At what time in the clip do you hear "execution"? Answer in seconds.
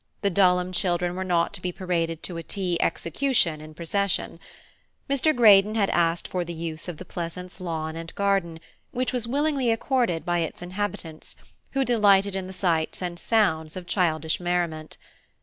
2.81-3.61